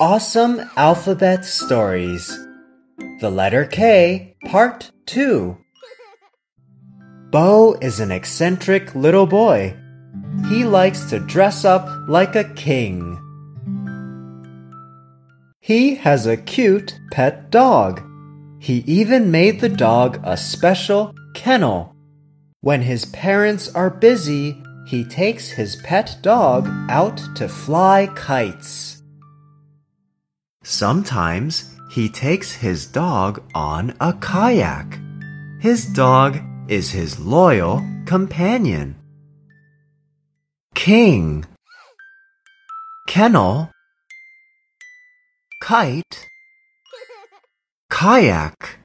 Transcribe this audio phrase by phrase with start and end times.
[0.00, 2.28] Awesome Alphabet Stories
[3.18, 5.58] The Letter K, Part 2
[7.32, 9.76] Bo is an eccentric little boy.
[10.48, 13.18] He likes to dress up like a king.
[15.58, 18.00] He has a cute pet dog.
[18.60, 21.96] He even made the dog a special kennel.
[22.60, 28.97] When his parents are busy, he takes his pet dog out to fly kites.
[30.68, 35.00] Sometimes he takes his dog on a kayak.
[35.62, 36.36] His dog
[36.68, 38.94] is his loyal companion.
[40.74, 41.46] King,
[43.08, 43.70] kennel,
[45.62, 46.28] kite,
[47.88, 48.76] kayak.